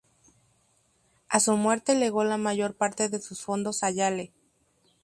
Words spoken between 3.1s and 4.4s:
sus fondos a Yale.